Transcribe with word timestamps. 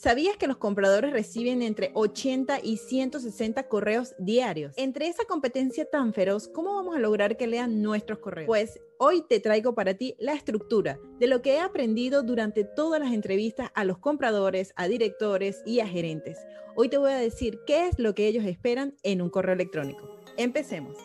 ¿Sabías 0.00 0.38
que 0.38 0.46
los 0.46 0.56
compradores 0.56 1.12
reciben 1.12 1.60
entre 1.60 1.90
80 1.92 2.60
y 2.62 2.78
160 2.78 3.68
correos 3.68 4.14
diarios? 4.18 4.72
Entre 4.78 5.08
esa 5.08 5.26
competencia 5.26 5.84
tan 5.84 6.14
feroz, 6.14 6.48
¿cómo 6.48 6.74
vamos 6.74 6.96
a 6.96 6.98
lograr 6.98 7.36
que 7.36 7.46
lean 7.46 7.82
nuestros 7.82 8.18
correos? 8.18 8.46
Pues 8.46 8.80
hoy 9.02 9.22
te 9.22 9.40
traigo 9.40 9.74
para 9.74 9.94
ti 9.94 10.14
la 10.18 10.34
estructura 10.34 11.00
de 11.18 11.26
lo 11.26 11.40
que 11.40 11.54
he 11.54 11.60
aprendido 11.60 12.22
durante 12.22 12.64
todas 12.64 13.00
las 13.00 13.14
entrevistas 13.14 13.70
a 13.74 13.84
los 13.84 13.96
compradores, 13.96 14.74
a 14.76 14.88
directores 14.88 15.62
y 15.64 15.80
a 15.80 15.88
gerentes. 15.88 16.38
Hoy 16.76 16.90
te 16.90 16.98
voy 16.98 17.12
a 17.12 17.16
decir 17.16 17.60
qué 17.66 17.88
es 17.88 17.98
lo 17.98 18.14
que 18.14 18.26
ellos 18.26 18.44
esperan 18.44 18.94
en 19.02 19.22
un 19.22 19.30
correo 19.30 19.54
electrónico. 19.54 20.20
Empecemos. 20.36 20.98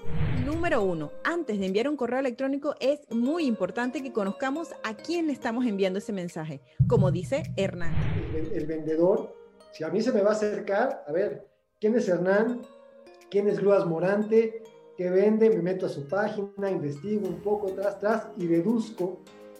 Número 0.45 0.83
uno, 0.83 1.13
antes 1.23 1.57
de 1.57 1.67
enviar 1.67 1.87
un 1.87 1.95
correo 1.95 2.19
electrónico 2.19 2.75
es 2.81 2.99
muy 3.11 3.45
importante 3.45 4.03
que 4.03 4.11
conozcamos 4.11 4.73
a 4.83 4.97
quién 4.97 5.27
le 5.27 5.33
estamos 5.33 5.65
enviando 5.65 5.99
ese 5.99 6.11
mensaje, 6.11 6.59
como 6.89 7.11
dice 7.11 7.43
Hernán. 7.55 7.95
El, 8.35 8.65
vendedor, 8.65 9.33
si 9.71 9.85
a 9.85 9.89
mí 9.89 10.01
se 10.01 10.11
me 10.11 10.21
va 10.21 10.31
a 10.31 10.33
acercar, 10.33 11.05
a 11.07 11.13
ver, 11.13 11.47
¿quién 11.79 11.95
es 11.95 12.09
Hernán? 12.09 12.61
¿Quién 13.29 13.47
es 13.47 13.61
Gluas 13.61 13.85
Morante? 13.85 14.63
¿Qué 14.97 15.09
vende? 15.09 15.49
Me 15.49 15.61
meto 15.61 15.87
a 15.87 15.89
su 15.89 16.07
página, 16.07 16.71
investigo 16.71 17.27
un 17.27 17.41
poco 17.41 17.67
tras, 17.73 17.99
tras 17.99 18.27
y 18.37 18.47
deduzco, 18.47 19.19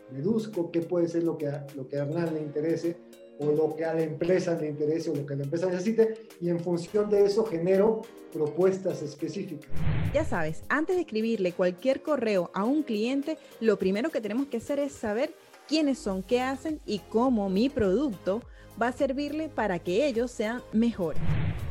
deduzco 0.10 0.72
qué 0.72 0.82
puede 0.82 1.10
ser 1.10 1.24
lo 1.24 1.38
que 1.38 1.52
lo 1.76 1.88
que 1.88 1.98
a 1.98 2.04
Hernán 2.04 2.34
le 2.34 2.42
interese 2.42 2.96
o 3.40 3.52
lo 3.52 3.76
que 3.76 3.84
a 3.84 3.94
la 3.94 4.04
empresa 4.04 4.56
le 4.56 4.70
interese 4.70 5.10
o 5.10 5.16
lo 5.16 5.26
que 5.26 5.36
la 5.36 5.44
empresa 5.44 5.66
necesite 5.68 6.28
y 6.40 6.48
en 6.48 6.60
función 6.62 7.10
de 7.10 7.26
eso 7.26 7.46
genero 7.46 8.02
propuestas 8.32 9.02
específicas. 9.02 9.70
Ya 10.14 10.24
sabes, 10.24 10.64
antes 10.70 10.96
de 10.96 11.02
escribirle 11.02 11.52
cualquier 11.52 12.02
correo 12.02 12.50
a 12.54 12.64
un 12.64 12.84
cliente, 12.84 13.38
lo 13.60 13.78
primero 13.78 14.12
que 14.12 14.22
tenemos 14.22 14.48
que 14.48 14.58
hacer 14.58 14.80
es 14.80 14.94
saber 14.94 15.34
quiénes 15.68 16.00
son, 16.00 16.24
qué 16.24 16.42
hacen 16.42 16.80
y 16.86 17.00
cómo 17.00 17.50
mi 17.50 17.70
producto 17.70 18.42
va 18.82 18.88
a 18.88 18.92
servirle 18.92 19.50
para 19.50 19.80
que 19.80 20.06
ellos 20.06 20.32
sean 20.32 20.62
mejores. 20.74 21.22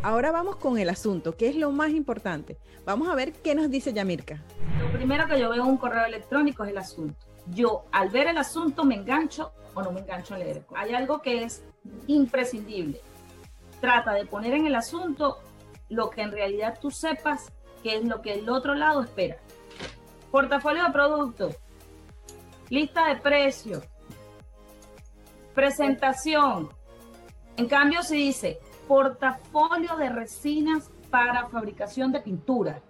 Ahora 0.03 0.33
vamos 0.33 0.57
con 0.57 0.79
el 0.79 0.89
asunto, 0.89 1.37
que 1.37 1.49
es 1.49 1.57
lo 1.57 1.71
más 1.71 1.91
importante. 1.91 2.59
Vamos 2.85 3.09
a 3.09 3.15
ver 3.15 3.33
qué 3.33 3.55
nos 3.55 3.71
dice 3.71 3.93
Yamirka. 3.93 4.43
Lo 4.81 4.93
primero 4.93 5.27
que 5.27 5.41
yo 5.41 5.49
veo 5.51 5.63
en 5.63 5.69
un 5.69 5.77
correo 5.77 6.05
electrónico 6.05 6.65
es 6.65 6.71
el 6.71 6.79
asunto. 6.79 7.27
Yo 7.47 7.85
al 7.93 8.11
ver 8.11 8.27
el 8.29 8.39
asunto 8.39 8.85
me 8.85 8.95
engancho 8.95 9.53
o 9.75 9.83
no 9.83 9.93
me 9.93 10.01
engancho 10.01 10.35
a 10.35 10.39
leer. 10.39 10.65
Hay 10.75 10.95
algo 10.95 11.23
que 11.23 11.45
es 11.45 11.63
imprescindible. 12.07 13.01
Trata 13.81 14.13
de 14.13 14.27
poner 14.27 14.55
en 14.55 14.67
el 14.67 14.75
asunto 14.75 15.39
lo 15.89 16.11
que 16.11 16.23
en 16.23 16.33
realidad 16.33 16.79
tú 16.81 16.91
sepas 16.91 17.53
que 17.83 17.97
es 17.97 18.05
lo 18.05 18.23
que 18.23 18.33
el 18.35 18.49
otro 18.49 18.75
lado 18.75 19.03
espera. 19.03 19.37
Portafolio 20.31 20.85
de 20.85 20.91
productos, 20.91 21.57
lista 22.75 23.07
de 23.07 23.17
precios, 23.17 23.85
presentación. 25.55 26.69
En 27.57 27.69
cambio, 27.69 28.03
se 28.03 28.17
dice 28.17 28.59
portafolio 28.89 29.97
de 29.97 30.09
resinas 30.09 30.91
para 31.09 31.49
fabricación 31.49 32.11
de 32.11 32.21
pintura. 32.21 32.83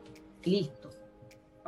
Listo. 0.42 0.88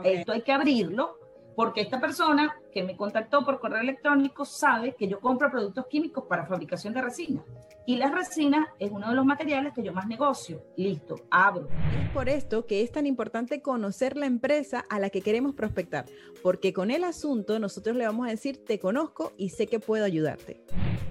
Esto 0.03 0.33
hay 0.33 0.41
que 0.43 0.53
abrirlo 0.53 1.19
porque 1.55 1.83
esta 1.83 2.01
persona 2.01 2.59
que 2.77 2.83
me 2.83 2.95
contactó 2.95 3.43
por 3.43 3.59
correo 3.59 3.81
electrónico 3.81 4.45
sabe 4.45 4.95
que 4.95 5.09
yo 5.09 5.19
compro 5.19 5.51
productos 5.51 5.87
químicos 5.87 6.25
para 6.29 6.45
fabricación 6.45 6.93
de 6.93 7.01
resina. 7.01 7.43
Y 7.87 7.97
la 7.97 8.11
resina 8.11 8.69
es 8.79 8.91
uno 8.91 9.09
de 9.09 9.15
los 9.15 9.25
materiales 9.25 9.73
que 9.73 9.83
yo 9.83 9.95
más 9.95 10.07
negocio. 10.07 10.63
Listo, 10.77 11.17
abro. 11.31 11.69
Es 12.05 12.11
por 12.11 12.29
esto 12.29 12.67
que 12.67 12.83
es 12.83 12.93
tan 12.93 13.07
importante 13.07 13.63
conocer 13.63 14.19
la 14.19 14.27
empresa 14.27 14.85
a 14.91 14.99
la 14.99 15.09
que 15.09 15.23
queremos 15.23 15.55
prospectar, 15.55 16.05
porque 16.43 16.75
con 16.75 16.91
el 16.91 17.05
asunto 17.05 17.59
nosotros 17.59 17.97
le 17.97 18.05
vamos 18.05 18.27
a 18.27 18.31
decir, 18.31 18.63
te 18.63 18.79
conozco 18.79 19.33
y 19.39 19.49
sé 19.49 19.67
que 19.69 19.81
puedo 19.81 20.05
ayudarte. 20.05 20.63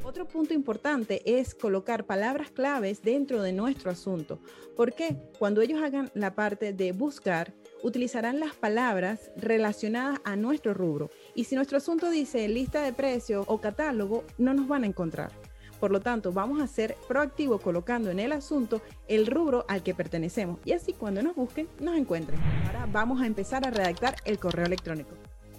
Otro 0.04 0.28
punto 0.28 0.54
importante 0.54 1.24
es 1.26 1.56
colocar 1.56 2.06
palabras 2.06 2.52
claves 2.52 3.02
dentro 3.02 3.42
de 3.42 3.54
nuestro 3.54 3.90
asunto. 3.90 4.38
porque 4.78 5.18
Cuando 5.40 5.62
ellos 5.62 5.82
hagan 5.82 6.12
la 6.14 6.36
parte 6.36 6.74
de 6.74 6.92
buscar, 6.92 7.56
utilizarán 7.86 8.40
las 8.40 8.56
palabras 8.56 9.30
relacionadas 9.38 10.20
a 10.24 10.36
nuestro 10.36 10.74
rubro. 10.74 11.12
Y 11.36 11.44
si 11.44 11.56
nuestro 11.56 11.78
asunto 11.78 12.10
dice 12.10 12.48
lista 12.48 12.82
de 12.82 12.94
precios 12.94 13.46
o 13.48 13.62
catálogo, 13.62 14.24
no 14.40 14.56
nos 14.56 14.68
van 14.68 14.84
a 14.84 14.88
encontrar. 14.88 15.32
Por 15.80 15.92
lo 15.92 16.00
tanto, 16.00 16.32
vamos 16.32 16.60
a 16.62 16.68
ser 16.68 16.98
proactivos 17.08 17.62
colocando 17.62 18.10
en 18.10 18.20
el 18.20 18.32
asunto 18.32 18.82
el 19.08 19.28
rubro 19.28 19.66
al 19.68 19.84
que 19.84 19.94
pertenecemos 19.94 20.60
y 20.66 20.72
así 20.72 20.94
cuando 20.94 21.22
nos 21.22 21.36
busquen 21.36 21.70
nos 21.80 21.96
encuentren. 21.96 22.40
Ahora 22.66 22.88
vamos 22.92 23.22
a 23.22 23.28
empezar 23.28 23.68
a 23.68 23.70
redactar 23.70 24.16
el 24.26 24.40
correo 24.40 24.66
electrónico. 24.66 25.12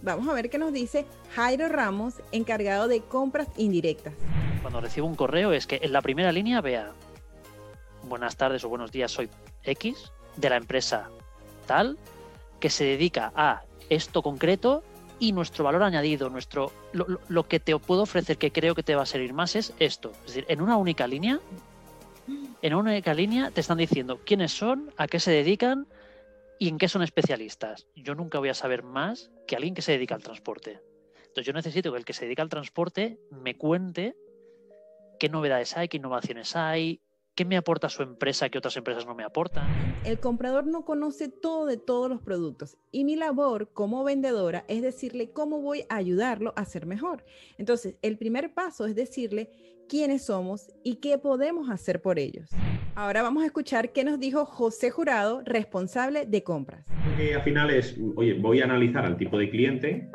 Vamos 0.02 0.26
a 0.26 0.34
ver 0.34 0.50
qué 0.50 0.58
nos 0.58 0.72
dice 0.72 1.06
Jairo 1.36 1.68
Ramos, 1.68 2.14
encargado 2.32 2.88
de 2.88 3.02
compras 3.02 3.46
indirectas. 3.56 4.14
Cuando 4.62 4.80
recibo 4.80 5.06
un 5.06 5.14
correo 5.14 5.52
es 5.52 5.68
que 5.68 5.78
en 5.80 5.92
la 5.92 6.02
primera 6.02 6.32
línea 6.32 6.60
vea 6.60 6.90
buenas 8.02 8.36
tardes 8.36 8.64
o 8.64 8.68
buenos 8.68 8.90
días, 8.90 9.12
soy 9.12 9.30
X 9.62 10.10
de 10.36 10.50
la 10.50 10.56
empresa 10.56 11.08
tal 11.66 11.96
que 12.66 12.70
se 12.70 12.84
dedica 12.84 13.32
a 13.36 13.62
esto 13.90 14.22
concreto 14.22 14.82
y 15.20 15.30
nuestro 15.30 15.62
valor 15.62 15.84
añadido, 15.84 16.30
nuestro 16.30 16.72
lo, 16.92 17.46
que 17.46 17.60
te 17.60 17.78
puedo 17.78 18.02
ofrecer 18.02 18.38
que 18.38 18.50
creo 18.50 18.74
que 18.74 18.82
te 18.82 18.96
va 18.96 19.02
a 19.02 19.06
servir 19.06 19.32
más 19.32 19.54
es 19.54 19.72
esto. 19.78 20.10
Es 20.22 20.34
decir, 20.34 20.46
en 20.48 20.60
una 20.60 20.76
única 20.76 21.06
línea, 21.06 21.38
en 22.62 22.74
una 22.74 22.90
única 22.90 23.14
línea 23.14 23.52
te 23.52 23.60
están 23.60 23.78
diciendo 23.78 24.18
quiénes 24.26 24.50
son, 24.50 24.92
a 24.96 25.06
qué 25.06 25.20
se 25.20 25.30
dedican 25.30 25.86
y 26.58 26.68
en 26.68 26.76
qué 26.76 26.88
son 26.88 27.04
especialistas. 27.04 27.86
Yo 27.94 28.16
nunca 28.16 28.40
voy 28.40 28.48
a 28.48 28.54
saber 28.54 28.82
más 28.82 29.30
que 29.46 29.54
alguien 29.54 29.74
que 29.74 29.82
se 29.82 29.92
dedica 29.92 30.16
al 30.16 30.24
transporte. 30.24 30.80
Entonces 31.18 31.46
yo 31.46 31.52
necesito 31.52 31.92
que 31.92 31.98
el 31.98 32.04
que 32.04 32.14
se 32.14 32.24
dedica 32.24 32.42
al 32.42 32.48
transporte 32.48 33.20
me 33.30 33.56
cuente 33.56 34.16
qué 35.20 35.28
novedades 35.28 35.76
hay, 35.76 35.86
qué 35.86 35.98
innovaciones 35.98 36.56
hay, 36.56 37.00
¿Qué 37.36 37.44
me 37.44 37.58
aporta 37.58 37.90
su 37.90 38.02
empresa 38.02 38.48
que 38.48 38.56
otras 38.56 38.78
empresas 38.78 39.04
no 39.04 39.14
me 39.14 39.22
aportan? 39.22 39.66
El 40.06 40.18
comprador 40.18 40.66
no 40.66 40.86
conoce 40.86 41.28
todo 41.28 41.66
de 41.66 41.76
todos 41.76 42.08
los 42.08 42.22
productos 42.22 42.78
y 42.90 43.04
mi 43.04 43.14
labor 43.14 43.74
como 43.74 44.02
vendedora 44.04 44.64
es 44.68 44.80
decirle 44.80 45.32
cómo 45.32 45.60
voy 45.60 45.84
a 45.90 45.96
ayudarlo 45.96 46.54
a 46.56 46.64
ser 46.64 46.86
mejor. 46.86 47.26
Entonces, 47.58 47.96
el 48.00 48.16
primer 48.16 48.54
paso 48.54 48.86
es 48.86 48.94
decirle 48.94 49.50
quiénes 49.86 50.24
somos 50.24 50.72
y 50.82 50.94
qué 50.94 51.18
podemos 51.18 51.68
hacer 51.68 52.00
por 52.00 52.18
ellos. 52.18 52.48
Ahora 52.94 53.20
vamos 53.20 53.42
a 53.42 53.46
escuchar 53.46 53.92
qué 53.92 54.02
nos 54.02 54.18
dijo 54.18 54.46
José 54.46 54.90
Jurado, 54.90 55.42
responsable 55.44 56.24
de 56.24 56.42
compras. 56.42 56.86
Porque 57.04 57.34
al 57.34 57.42
final 57.42 57.68
es, 57.68 57.98
oye, 58.16 58.32
voy 58.32 58.62
a 58.62 58.64
analizar 58.64 59.04
al 59.04 59.18
tipo 59.18 59.36
de 59.36 59.50
cliente, 59.50 60.08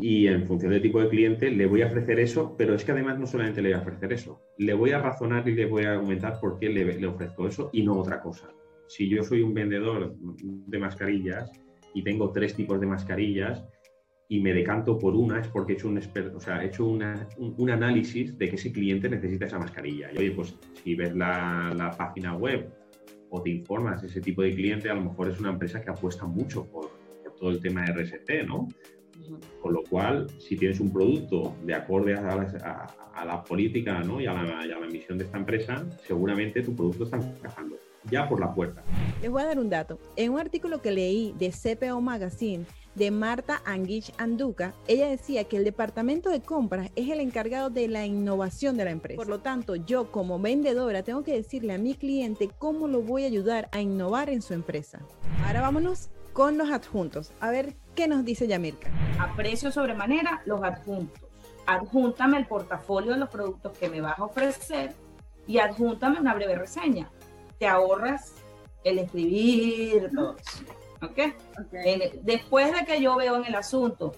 y 0.00 0.28
en 0.28 0.46
función 0.46 0.72
del 0.72 0.82
tipo 0.82 1.00
de 1.00 1.08
cliente 1.08 1.50
le 1.50 1.66
voy 1.66 1.82
a 1.82 1.86
ofrecer 1.86 2.20
eso, 2.20 2.54
pero 2.56 2.74
es 2.74 2.84
que 2.84 2.92
además 2.92 3.18
no 3.18 3.26
solamente 3.26 3.62
le 3.62 3.70
voy 3.70 3.78
a 3.78 3.82
ofrecer 3.82 4.12
eso, 4.12 4.40
le 4.58 4.74
voy 4.74 4.92
a 4.92 5.00
razonar 5.00 5.48
y 5.48 5.54
le 5.54 5.66
voy 5.66 5.84
a 5.84 5.92
argumentar 5.92 6.38
por 6.40 6.58
qué 6.58 6.68
le, 6.68 7.06
ofrezco 7.06 7.48
eso 7.48 7.70
y 7.72 7.82
no 7.82 7.98
otra 7.98 8.20
cosa. 8.20 8.48
Si 8.86 9.08
yo 9.08 9.22
soy 9.22 9.42
un 9.42 9.54
vendedor 9.54 10.14
de 10.18 10.78
mascarillas 10.78 11.50
y 11.94 12.02
tengo 12.02 12.30
tres 12.30 12.54
tipos 12.54 12.80
de 12.80 12.86
mascarillas 12.86 13.64
y 14.28 14.40
me 14.40 14.52
decanto 14.52 14.98
por 14.98 15.14
una, 15.14 15.40
es 15.40 15.48
porque 15.48 15.72
he 15.72 15.76
hecho 15.76 15.88
un, 15.88 15.98
o 15.98 16.40
sea, 16.40 16.62
he 16.62 16.66
hecho 16.66 16.86
una, 16.86 17.26
un, 17.38 17.70
análisis 17.70 18.36
de 18.38 18.48
que 18.48 18.56
ese 18.56 18.72
cliente 18.72 19.08
necesita 19.08 19.46
esa 19.46 19.58
mascarilla. 19.58 20.12
Y 20.12 20.18
oye, 20.18 20.30
pues 20.30 20.54
si 20.84 20.94
ves 20.94 21.14
la, 21.14 21.72
la 21.76 21.90
página 21.90 22.36
web 22.36 22.70
o 23.30 23.42
te 23.42 23.50
informas 23.50 24.02
de 24.02 24.08
ese 24.08 24.20
tipo 24.20 24.42
de 24.42 24.54
cliente, 24.54 24.90
a 24.90 24.94
lo 24.94 25.02
mejor 25.02 25.30
es 25.30 25.40
una 25.40 25.50
empresa 25.50 25.80
que 25.80 25.90
apuesta 25.90 26.26
mucho 26.26 26.66
por, 26.66 26.90
por 27.24 27.34
todo 27.36 27.50
el 27.50 27.60
tema 27.60 27.84
de 27.84 27.92
RST, 27.92 28.46
¿no? 28.46 28.68
Con 29.60 29.74
lo 29.74 29.82
cual, 29.84 30.26
si 30.38 30.56
tienes 30.56 30.80
un 30.80 30.92
producto 30.92 31.54
de 31.64 31.74
acorde 31.74 32.14
a 32.14 33.24
la, 33.24 33.44
política 33.44 34.00
¿no? 34.00 34.20
y, 34.20 34.26
a 34.26 34.32
la, 34.32 34.66
y, 34.66 34.70
a 34.70 34.78
la, 34.78 34.86
misión 34.86 35.18
de 35.18 35.24
esta 35.24 35.38
empresa, 35.38 35.84
seguramente 36.06 36.62
tu 36.62 36.74
producto 36.74 37.04
está 37.04 37.16
encajando 37.16 37.76
ya 38.10 38.28
por 38.28 38.40
la 38.40 38.54
puerta. 38.54 38.82
Les 39.20 39.30
voy 39.30 39.42
a 39.42 39.46
dar 39.46 39.58
un 39.58 39.68
dato. 39.68 39.98
En 40.16 40.32
un 40.32 40.40
artículo 40.40 40.80
que 40.80 40.90
leí 40.90 41.34
de 41.38 41.50
CPO 41.50 42.00
Magazine 42.00 42.64
de 42.94 43.10
Marta 43.10 43.62
Anguich 43.64 44.12
Anduca, 44.18 44.74
ella 44.86 45.08
decía 45.08 45.44
que 45.44 45.56
el 45.56 45.64
departamento 45.64 46.30
de 46.30 46.40
compras 46.40 46.90
es 46.96 47.08
el 47.10 47.20
encargado 47.20 47.70
de 47.70 47.88
la 47.88 48.06
innovación 48.06 48.76
de 48.76 48.84
la 48.84 48.90
empresa. 48.90 49.16
Por 49.16 49.28
lo 49.28 49.40
tanto, 49.40 49.76
yo 49.76 50.10
como 50.10 50.38
vendedora 50.38 51.02
tengo 51.02 51.22
que 51.22 51.34
decirle 51.34 51.74
a 51.74 51.78
mi 51.78 51.94
cliente 51.94 52.50
cómo 52.58 52.88
lo 52.88 53.02
voy 53.02 53.24
a 53.24 53.26
ayudar 53.26 53.68
a 53.72 53.80
innovar 53.80 54.30
en 54.30 54.42
su 54.42 54.54
empresa. 54.54 55.00
Ahora 55.46 55.60
vámonos 55.60 56.10
con 56.32 56.58
los 56.58 56.70
adjuntos. 56.70 57.32
A 57.40 57.50
ver 57.50 57.76
qué 57.98 58.06
nos 58.06 58.24
dice 58.24 58.46
Yamirka. 58.46 58.88
Aprecio 59.18 59.72
sobremanera 59.72 60.40
los 60.44 60.62
adjuntos. 60.62 61.28
Adjúntame 61.66 62.38
el 62.38 62.46
portafolio 62.46 63.10
de 63.10 63.18
los 63.18 63.28
productos 63.28 63.76
que 63.76 63.88
me 63.88 64.00
vas 64.00 64.16
a 64.20 64.24
ofrecer 64.26 64.94
y 65.48 65.58
adjúntame 65.58 66.20
una 66.20 66.32
breve 66.32 66.54
reseña. 66.54 67.10
Te 67.58 67.66
ahorras 67.66 68.36
el 68.84 69.00
escribir 69.00 70.12
todo 70.14 70.36
¿Ok? 71.02 71.34
después 72.22 72.72
de 72.72 72.84
que 72.86 73.02
yo 73.02 73.16
veo 73.16 73.34
en 73.34 73.46
el 73.46 73.56
asunto 73.56 74.12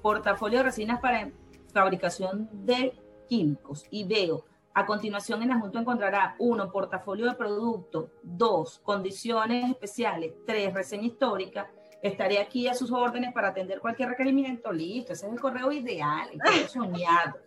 portafolio 0.00 0.60
de 0.60 0.64
resinas 0.64 0.98
para 1.02 1.30
fabricación 1.74 2.48
de 2.50 2.98
químicos 3.28 3.84
y 3.90 4.04
veo 4.04 4.46
a 4.72 4.86
continuación 4.86 5.42
en 5.42 5.50
el 5.50 5.56
adjunto 5.58 5.78
encontrará 5.78 6.36
uno, 6.38 6.72
portafolio 6.72 7.26
de 7.26 7.34
producto, 7.34 8.12
dos, 8.22 8.78
condiciones 8.78 9.70
especiales, 9.70 10.32
tres, 10.46 10.72
reseña 10.72 11.06
histórica. 11.06 11.70
Estaré 12.02 12.38
aquí 12.38 12.68
a 12.68 12.74
sus 12.74 12.92
órdenes 12.92 13.32
para 13.32 13.48
atender 13.48 13.80
cualquier 13.80 14.10
requerimiento. 14.10 14.72
Listo, 14.72 15.12
ese 15.12 15.26
es 15.26 15.32
el 15.32 15.40
correo 15.40 15.72
ideal, 15.72 16.28
el 16.32 16.40
correo 16.40 16.68
soñado. 16.68 17.38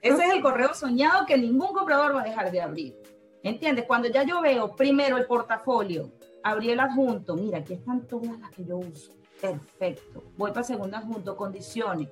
Ese 0.00 0.24
es 0.24 0.32
el 0.32 0.42
correo 0.42 0.74
soñado 0.74 1.26
que 1.26 1.36
ningún 1.36 1.72
comprador 1.72 2.16
va 2.16 2.22
a 2.22 2.24
dejar 2.24 2.50
de 2.50 2.60
abrir. 2.60 2.96
¿Entiendes? 3.42 3.84
Cuando 3.86 4.08
ya 4.08 4.24
yo 4.24 4.40
veo 4.40 4.74
primero 4.74 5.16
el 5.16 5.26
portafolio, 5.26 6.10
abrí 6.42 6.70
el 6.70 6.80
adjunto, 6.80 7.34
mira, 7.34 7.58
aquí 7.58 7.74
están 7.74 8.06
todas 8.06 8.38
las 8.40 8.50
que 8.50 8.64
yo 8.64 8.78
uso. 8.78 9.12
Perfecto. 9.40 10.24
Voy 10.36 10.50
para 10.50 10.60
el 10.60 10.66
segundo 10.66 10.96
adjunto, 10.96 11.36
condiciones. 11.36 12.08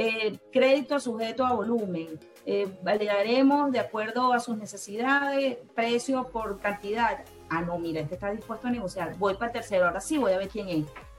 Eh, 0.00 0.38
crédito 0.52 1.00
sujeto 1.00 1.44
a 1.44 1.54
volumen. 1.54 2.20
Eh, 2.46 2.68
validaremos 2.82 3.72
de 3.72 3.80
acuerdo 3.80 4.32
a 4.32 4.38
sus 4.38 4.56
necesidades, 4.56 5.58
precio 5.74 6.28
por 6.28 6.60
cantidad. 6.60 7.24
Ah, 7.50 7.62
no, 7.62 7.80
mira, 7.80 8.02
este 8.02 8.14
está 8.14 8.30
dispuesto 8.30 8.68
a 8.68 8.70
negociar. 8.70 9.18
Voy 9.18 9.34
para 9.34 9.46
el 9.46 9.52
tercero, 9.54 9.86
ahora 9.86 10.00
sí 10.00 10.16
voy 10.16 10.34
a 10.34 10.38
ver 10.38 10.48
quién 10.48 10.68
es 10.68 10.76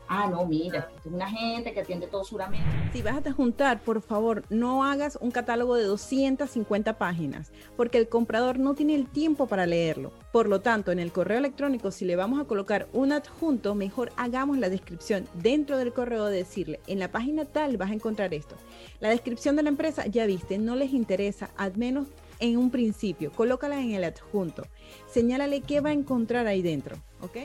ah, 0.09 0.27
no, 0.27 0.45
mira, 0.45 0.89
es 1.00 1.06
una 1.06 1.29
gente 1.29 1.71
que 1.71 1.81
atiende 1.81 2.07
todo 2.07 2.23
Suramérica. 2.23 2.69
Si 2.91 3.01
vas 3.01 3.25
a 3.25 3.31
juntar, 3.31 3.81
por 3.81 4.01
favor, 4.01 4.44
no 4.50 4.83
hagas 4.83 5.17
un 5.21 5.31
catálogo 5.31 5.75
de 5.75 5.83
250 5.83 6.97
páginas, 6.97 7.51
porque 7.77 8.00
el 8.00 8.09
comprador 8.09 8.59
no 8.59 8.73
tiene 8.73 8.95
el 8.95 9.07
tiempo 9.07 9.47
para 9.47 9.67
leerlo. 9.67 10.11
Por 10.33 10.50
lo 10.50 10.61
tanto, 10.61 10.91
en 10.91 11.00
el 11.00 11.11
correo 11.11 11.38
electrónico, 11.38 11.91
si 11.91 12.06
le 12.06 12.15
vamos 12.15 12.41
a 12.41 12.45
colocar 12.45 12.88
un 12.91 13.11
adjunto, 13.11 13.75
mejor 13.75 14.11
hagamos 14.17 14.57
la 14.57 14.69
descripción 14.69 15.27
dentro 15.35 15.77
del 15.77 15.94
correo 15.94 16.25
de 16.25 16.38
decirle, 16.38 16.79
en 16.88 17.00
la 17.00 17.11
página 17.11 17.45
tal 17.45 17.77
vas 17.77 17.91
a 17.91 17.94
encontrar 17.94 18.33
esto. 18.33 18.56
La 19.00 19.09
descripción 19.09 19.56
de 19.56 19.63
la 19.63 19.69
empresa, 19.69 20.07
ya 20.07 20.25
viste, 20.25 20.57
no 20.57 20.75
les 20.75 20.91
interesa, 20.91 21.51
al 21.56 21.77
menos 21.77 22.07
en 22.39 22.57
un 22.57 22.71
principio, 22.71 23.31
colócala 23.31 23.79
en 23.79 23.91
el 23.91 24.03
adjunto. 24.03 24.63
Señálale 25.07 25.61
qué 25.61 25.81
va 25.81 25.89
a 25.89 25.94
encontrar 25.94 26.47
ahí 26.47 26.61
dentro, 26.61 26.97
¿ok? 27.21 27.38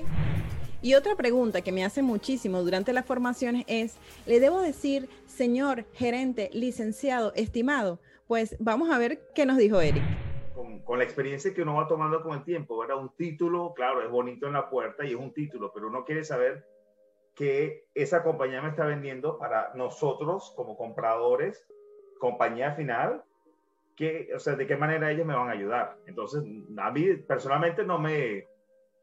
Y 0.84 0.96
otra 0.96 1.14
pregunta 1.14 1.62
que 1.62 1.72
me 1.72 1.82
hace 1.82 2.02
muchísimo 2.02 2.62
durante 2.62 2.92
las 2.92 3.06
formaciones 3.06 3.64
es, 3.68 3.96
¿le 4.26 4.38
debo 4.38 4.60
decir, 4.60 5.08
señor 5.24 5.86
gerente, 5.94 6.50
licenciado, 6.52 7.32
estimado? 7.36 8.00
Pues 8.26 8.54
vamos 8.58 8.90
a 8.90 8.98
ver 8.98 9.18
qué 9.34 9.46
nos 9.46 9.56
dijo 9.56 9.80
Eric. 9.80 10.02
Con, 10.84 10.98
la 10.98 11.04
experiencia 11.04 11.54
que 11.54 11.62
uno 11.62 11.76
va 11.76 11.88
tomando 11.88 12.22
con 12.22 12.36
el 12.36 12.44
tiempo, 12.44 12.76
¿verdad? 12.76 12.98
Un 12.98 13.08
título, 13.16 13.72
claro, 13.72 14.02
es 14.02 14.10
bonito 14.10 14.46
en 14.46 14.52
la 14.52 14.68
puerta 14.68 15.06
y 15.06 15.12
es 15.12 15.16
un 15.16 15.32
título, 15.32 15.72
pero 15.72 15.88
uno 15.88 16.04
quiere 16.04 16.22
saber 16.22 16.66
que 17.34 17.86
esa 17.94 18.22
compañía 18.22 18.60
me 18.60 18.68
está 18.68 18.84
vendiendo 18.84 19.38
para 19.38 19.72
nosotros 19.74 20.52
como 20.54 20.76
compradores, 20.76 21.66
compañía 22.18 22.74
final, 22.74 23.24
que, 23.96 24.28
o 24.36 24.38
sea, 24.38 24.54
de 24.54 24.66
qué 24.66 24.76
manera 24.76 25.10
ellos 25.10 25.24
me 25.24 25.34
van 25.34 25.48
a 25.48 25.52
ayudar. 25.52 25.96
Entonces, 26.04 26.44
a 26.76 26.90
mí 26.90 27.14
personalmente 27.26 27.84
no 27.84 27.98
me, 27.98 28.48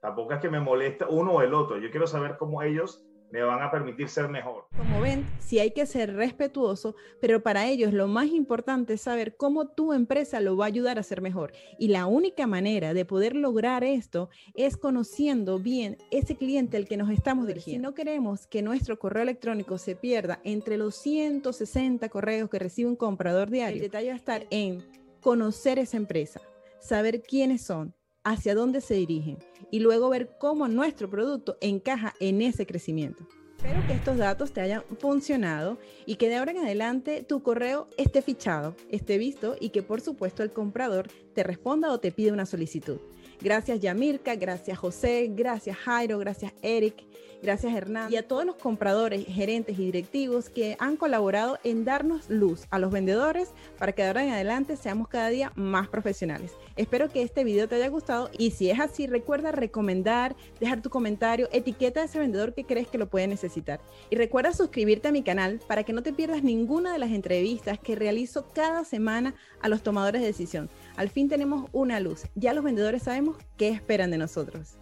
Tampoco 0.01 0.33
es 0.33 0.39
que 0.39 0.49
me 0.49 0.59
molesta 0.59 1.07
uno 1.07 1.33
o 1.33 1.41
el 1.41 1.53
otro. 1.53 1.77
Yo 1.77 1.91
quiero 1.91 2.07
saber 2.07 2.35
cómo 2.37 2.63
ellos 2.63 3.05
me 3.31 3.43
van 3.43 3.61
a 3.61 3.71
permitir 3.71 4.09
ser 4.09 4.27
mejor. 4.29 4.65
Como 4.75 4.99
ven, 4.99 5.25
sí 5.39 5.59
hay 5.59 5.71
que 5.71 5.85
ser 5.85 6.15
respetuoso, 6.15 6.95
pero 7.21 7.41
para 7.41 7.67
ellos 7.67 7.93
lo 7.93 8.07
más 8.07 8.27
importante 8.27 8.93
es 8.93 9.01
saber 9.01 9.37
cómo 9.37 9.69
tu 9.69 9.93
empresa 9.93 10.41
lo 10.41 10.57
va 10.57 10.65
a 10.65 10.67
ayudar 10.67 10.99
a 10.99 11.03
ser 11.03 11.21
mejor. 11.21 11.53
Y 11.77 11.89
la 11.89 12.07
única 12.07 12.47
manera 12.47 12.93
de 12.93 13.05
poder 13.05 13.35
lograr 13.35 13.83
esto 13.83 14.29
es 14.53 14.75
conociendo 14.75 15.59
bien 15.59 15.97
ese 16.09 16.35
cliente 16.35 16.77
al 16.77 16.87
que 16.87 16.97
nos 16.97 17.09
estamos 17.09 17.47
dirigiendo. 17.47 17.87
Si 17.87 17.91
no 17.91 17.95
queremos 17.95 18.47
que 18.47 18.63
nuestro 18.63 18.99
correo 18.99 19.23
electrónico 19.23 19.77
se 19.77 19.95
pierda 19.95 20.39
entre 20.43 20.77
los 20.77 20.95
160 20.95 22.09
correos 22.09 22.49
que 22.49 22.59
recibe 22.59 22.89
un 22.89 22.95
comprador 22.95 23.49
diario, 23.49 23.75
el 23.75 23.81
detalle 23.81 24.07
va 24.07 24.13
a 24.15 24.17
estar 24.17 24.47
en 24.49 24.83
conocer 25.21 25.79
esa 25.79 25.97
empresa, 25.97 26.41
saber 26.79 27.21
quiénes 27.21 27.61
son, 27.61 27.93
hacia 28.23 28.55
dónde 28.55 28.81
se 28.81 28.95
dirigen 28.95 29.37
y 29.71 29.79
luego 29.79 30.09
ver 30.09 30.37
cómo 30.39 30.67
nuestro 30.67 31.09
producto 31.09 31.57
encaja 31.61 32.13
en 32.19 32.41
ese 32.41 32.65
crecimiento. 32.65 33.27
Espero 33.57 33.85
que 33.85 33.93
estos 33.93 34.17
datos 34.17 34.53
te 34.53 34.61
hayan 34.61 34.83
funcionado 34.97 35.77
y 36.07 36.15
que 36.15 36.29
de 36.29 36.37
ahora 36.37 36.51
en 36.51 36.57
adelante 36.57 37.23
tu 37.23 37.43
correo 37.43 37.87
esté 37.95 38.23
fichado, 38.23 38.75
esté 38.89 39.19
visto 39.19 39.55
y 39.59 39.69
que 39.69 39.83
por 39.83 40.01
supuesto 40.01 40.41
el 40.41 40.51
comprador 40.51 41.09
te 41.35 41.43
responda 41.43 41.91
o 41.91 41.99
te 41.99 42.11
pida 42.11 42.33
una 42.33 42.47
solicitud. 42.47 42.97
Gracias 43.39 43.79
Yamirka, 43.79 44.33
gracias 44.35 44.79
José, 44.79 45.31
gracias 45.35 45.77
Jairo, 45.77 46.17
gracias 46.17 46.53
Eric, 46.63 47.03
gracias 47.41 47.73
Hernán 47.73 48.11
y 48.11 48.15
a 48.15 48.27
todos 48.27 48.45
los 48.45 48.55
compradores, 48.55 49.25
gerentes 49.25 49.77
y 49.77 49.85
directivos 49.85 50.49
que 50.49 50.75
han 50.79 50.97
colaborado 50.97 51.59
en 51.63 51.85
darnos 51.85 52.29
luz 52.29 52.65
a 52.69 52.79
los 52.79 52.91
vendedores 52.91 53.53
para 53.77 53.91
que 53.93 54.01
de 54.01 54.09
ahora 54.09 54.23
en 54.23 54.31
adelante 54.31 54.77
seamos 54.77 55.07
cada 55.07 55.29
día 55.29 55.51
más 55.55 55.87
profesionales. 55.87 56.53
Espero 56.75 57.09
que 57.09 57.21
este 57.21 57.43
video 57.43 57.67
te 57.67 57.75
haya 57.75 57.87
gustado 57.89 58.29
y 58.37 58.51
si 58.51 58.69
es 58.69 58.79
así 58.79 59.07
recuerda 59.07 59.51
recomendar, 59.51 60.35
dejar 60.59 60.81
tu 60.81 60.89
comentario, 60.89 61.49
etiqueta 61.51 62.01
a 62.01 62.05
ese 62.05 62.19
vendedor 62.19 62.53
que 62.53 62.65
crees 62.65 62.87
que 62.87 62.97
lo 62.97 63.09
puede 63.09 63.27
necesitar. 63.27 63.79
Y 64.09 64.15
recuerda 64.15 64.53
suscribirte 64.53 65.07
a 65.07 65.11
mi 65.11 65.23
canal 65.23 65.59
para 65.67 65.83
que 65.83 65.93
no 65.93 66.03
te 66.03 66.13
pierdas 66.13 66.43
ninguna 66.43 66.93
de 66.93 66.99
las 66.99 67.11
entrevistas 67.11 67.79
que 67.79 67.95
realizo 67.95 68.47
cada 68.53 68.83
semana 68.83 69.35
a 69.61 69.69
los 69.69 69.83
tomadores 69.83 70.21
de 70.21 70.27
decisión. 70.27 70.69
Al 70.95 71.09
fin 71.09 71.29
tenemos 71.29 71.69
una 71.71 71.99
luz. 71.99 72.23
Ya 72.35 72.53
los 72.53 72.63
vendedores 72.63 73.03
sabemos 73.03 73.37
qué 73.57 73.69
esperan 73.69 74.11
de 74.11 74.17
nosotros. 74.17 74.77